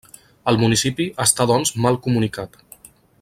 [0.51, 2.61] El municipi està doncs mal comunicat.